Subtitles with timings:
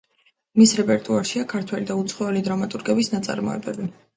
[0.61, 3.91] მის რეპერტუარშია ქართველი და უცხოელი დრამატურგების ნაწარმოებები.